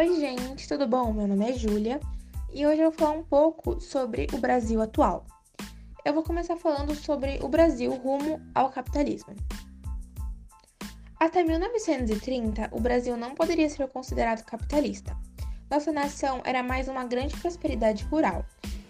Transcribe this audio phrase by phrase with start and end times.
[0.00, 1.12] Oi, gente, tudo bom?
[1.12, 2.00] Meu nome é Júlia
[2.54, 5.26] e hoje eu vou falar um pouco sobre o Brasil atual.
[6.02, 9.36] Eu vou começar falando sobre o Brasil rumo ao capitalismo.
[11.18, 15.14] Até 1930, o Brasil não poderia ser considerado capitalista.
[15.70, 18.42] Nossa nação era mais uma grande prosperidade rural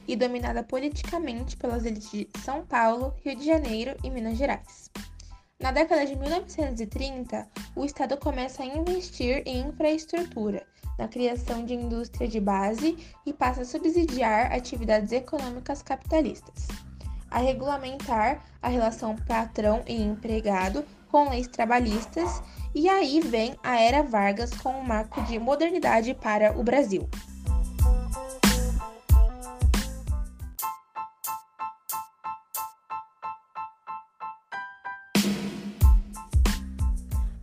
[0.07, 4.89] e dominada politicamente pelas elites de São Paulo, Rio de Janeiro e Minas Gerais.
[5.59, 10.65] Na década de 1930, o Estado começa a investir em infraestrutura,
[11.01, 16.69] na criação de indústria de base e passa a subsidiar atividades econômicas capitalistas,
[17.31, 22.43] a regulamentar a relação patrão e empregado com leis trabalhistas,
[22.75, 27.09] e aí vem a Era Vargas com um marco de modernidade para o Brasil.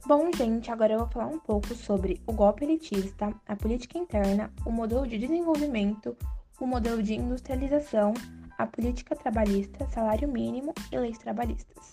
[0.07, 4.49] Bom, gente, agora eu vou falar um pouco sobre o golpe elitista, a política interna,
[4.65, 6.15] o modelo de desenvolvimento,
[6.61, 8.13] o modelo de industrialização,
[8.57, 11.91] a política trabalhista, salário mínimo e leis trabalhistas.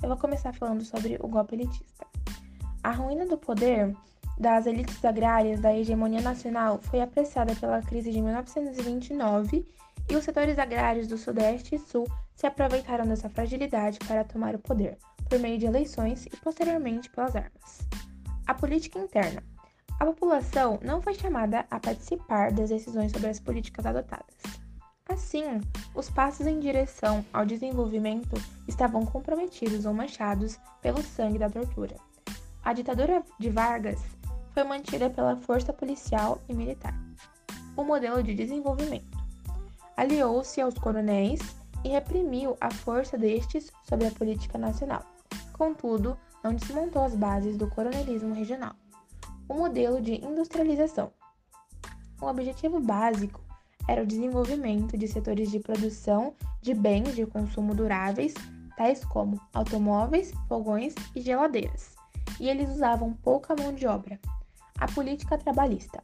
[0.00, 2.06] Eu vou começar falando sobre o golpe elitista.
[2.84, 3.92] A ruína do poder
[4.38, 9.66] das elites agrárias da hegemonia nacional foi apreciada pela crise de 1929
[10.08, 14.60] e os setores agrários do Sudeste e Sul se aproveitaram dessa fragilidade para tomar o
[14.60, 14.96] poder,
[15.28, 17.80] por meio de eleições e posteriormente pelas armas.
[18.46, 19.42] A política interna.
[19.98, 24.36] A população não foi chamada a participar das decisões sobre as políticas adotadas.
[25.08, 25.44] Assim,
[25.94, 28.34] os passos em direção ao desenvolvimento
[28.68, 31.96] estavam comprometidos ou manchados pelo sangue da tortura.
[32.62, 34.00] A ditadura de Vargas
[34.52, 36.94] foi mantida pela força policial e militar.
[37.76, 39.16] O modelo de desenvolvimento
[39.96, 41.40] aliou-se aos coronéis
[41.84, 45.02] e reprimiu a força destes sobre a política nacional.
[45.52, 48.74] Contudo, não desmontou as bases do coronelismo regional.
[49.48, 51.10] O modelo de industrialização.
[52.20, 53.40] O objetivo básico
[53.88, 58.34] era o desenvolvimento de setores de produção de bens de consumo duráveis,
[58.76, 61.94] tais como automóveis, fogões e geladeiras,
[62.40, 64.18] e eles usavam pouca mão de obra.
[64.78, 66.02] A política trabalhista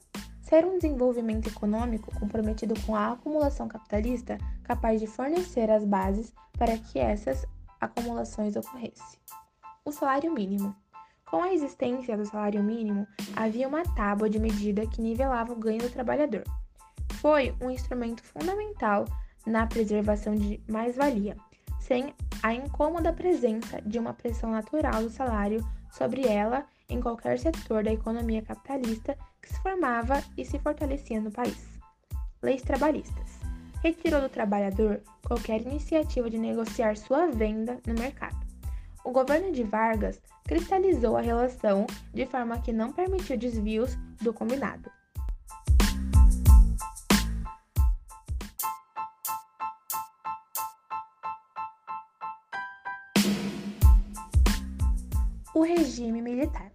[0.53, 6.77] ser um desenvolvimento econômico comprometido com a acumulação capitalista capaz de fornecer as bases para
[6.77, 7.47] que essas
[7.81, 9.19] acumulações ocorressem.
[9.83, 10.77] O salário mínimo.
[11.31, 15.81] Com a existência do salário mínimo, havia uma tábua de medida que nivelava o ganho
[15.81, 16.45] do trabalhador.
[17.15, 19.07] Foi um instrumento fundamental
[19.47, 21.35] na preservação de mais-valia,
[21.81, 22.13] sem
[22.43, 27.91] a incômoda presença de uma pressão natural do salário sobre ela em qualquer setor da
[27.91, 31.59] economia capitalista que se formava e se fortalecia no país.
[32.41, 33.41] Leis trabalhistas.
[33.83, 38.41] Retirou do trabalhador qualquer iniciativa de negociar sua venda no mercado.
[39.05, 44.91] O governo de Vargas cristalizou a relação de forma que não permitiu desvios do combinado.
[55.55, 56.72] O regime militar.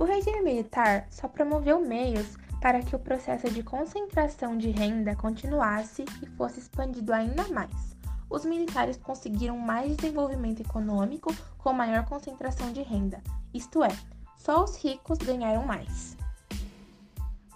[0.00, 6.06] O regime militar só promoveu meios para que o processo de concentração de renda continuasse
[6.22, 7.94] e fosse expandido ainda mais.
[8.30, 13.22] Os militares conseguiram mais desenvolvimento econômico com maior concentração de renda,
[13.52, 13.90] isto é,
[14.38, 16.16] só os ricos ganharam mais.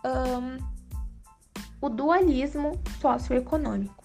[0.04, 0.58] Um,
[1.80, 4.04] o dualismo socioeconômico.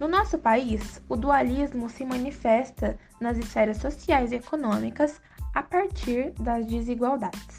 [0.00, 5.20] No nosso país, o dualismo se manifesta nas esferas sociais e econômicas
[5.54, 7.57] a partir das desigualdades.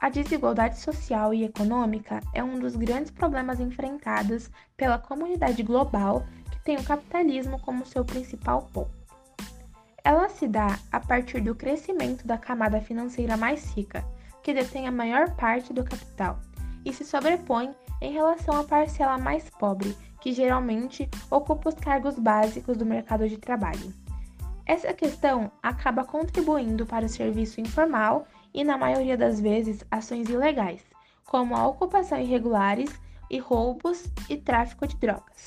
[0.00, 6.58] A desigualdade social e econômica é um dos grandes problemas enfrentados pela comunidade global que
[6.60, 8.90] tem o capitalismo como seu principal ponto.
[10.02, 14.02] Ela se dá a partir do crescimento da camada financeira mais rica,
[14.42, 16.40] que detém a maior parte do capital,
[16.82, 22.78] e se sobrepõe em relação à parcela mais pobre, que geralmente ocupa os cargos básicos
[22.78, 23.92] do mercado de trabalho.
[24.64, 30.82] Essa questão acaba contribuindo para o serviço informal e, na maioria das vezes, ações ilegais,
[31.24, 33.00] como a ocupação irregulares
[33.30, 35.46] e roubos e tráfico de drogas.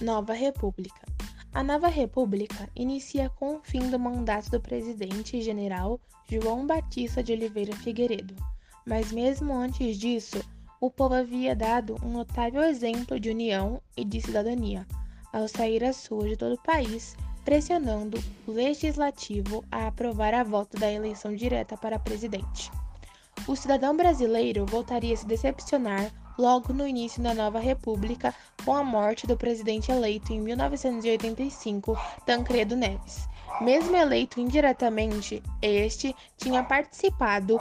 [0.00, 1.06] Nova República.
[1.54, 7.32] A nova República inicia com o fim do mandato do presidente general João Batista de
[7.32, 8.34] Oliveira Figueiredo,
[8.86, 10.42] mas mesmo antes disso,
[10.82, 14.84] o povo havia dado um notável exemplo de união e de cidadania
[15.32, 18.18] ao sair às ruas de todo o país, pressionando
[18.48, 22.68] o legislativo a aprovar a volta da eleição direta para presidente.
[23.46, 28.34] O cidadão brasileiro voltaria a se decepcionar logo no início da nova república
[28.64, 31.96] com a morte do presidente eleito em 1985,
[32.26, 33.28] Tancredo Neves.
[33.60, 37.60] Mesmo eleito indiretamente, este tinha participado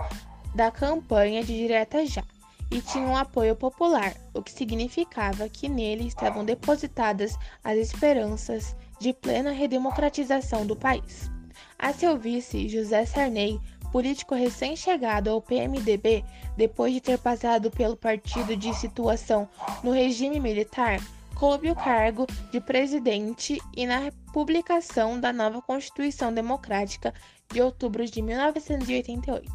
[0.56, 2.23] da campanha de direta já
[2.71, 9.12] e tinha um apoio popular, o que significava que nele estavam depositadas as esperanças de
[9.12, 11.29] plena redemocratização do país.
[11.77, 13.59] A seu vice, José Sarney,
[13.91, 16.23] político recém-chegado ao PMDB,
[16.56, 19.50] depois de ter passado pelo partido de situação
[19.83, 21.00] no regime militar,
[21.35, 27.13] coube o cargo de presidente e na publicação da nova Constituição Democrática
[27.51, 29.51] de outubro de 1988.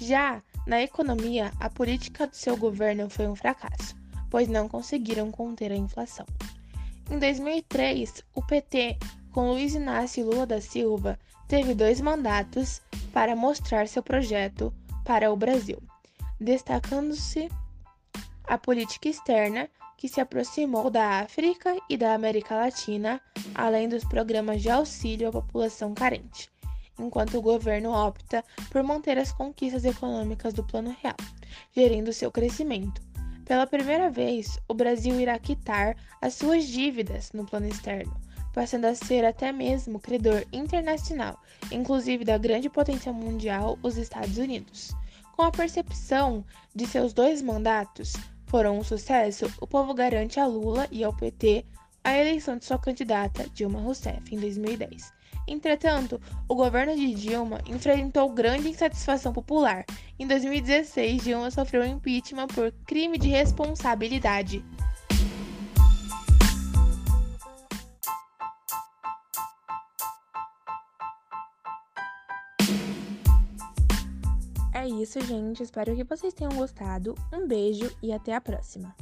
[0.00, 3.96] Já na economia, a política do seu governo foi um fracasso,
[4.30, 6.26] pois não conseguiram conter a inflação.
[7.10, 8.98] Em 2003, o PT,
[9.32, 11.18] com Luiz Inácio Lula da Silva,
[11.48, 12.82] teve dois mandatos
[13.14, 14.70] para mostrar seu projeto
[15.06, 15.78] para o Brasil,
[16.38, 17.48] destacando-se
[18.44, 23.22] a política externa, que se aproximou da África e da América Latina,
[23.54, 26.50] além dos programas de auxílio à população carente
[26.98, 31.16] enquanto o governo opta por manter as conquistas econômicas do Plano Real,
[31.74, 33.00] gerindo seu crescimento.
[33.44, 38.14] Pela primeira vez, o Brasil irá quitar as suas dívidas no plano externo,
[38.52, 41.40] passando a ser até mesmo credor internacional,
[41.72, 44.92] inclusive da grande potência mundial, os Estados Unidos.
[45.34, 48.12] Com a percepção de seus dois mandatos
[48.48, 51.64] foram um sucesso, o povo garante a Lula e ao PT
[52.04, 55.17] a eleição de sua candidata, Dilma Rousseff, em 2010.
[55.48, 59.86] Entretanto, o governo de Dilma enfrentou grande insatisfação popular.
[60.18, 64.62] Em 2016, Dilma sofreu impeachment por crime de responsabilidade.
[74.74, 75.62] É isso, gente.
[75.62, 77.14] Espero que vocês tenham gostado.
[77.32, 78.94] Um beijo e até a próxima.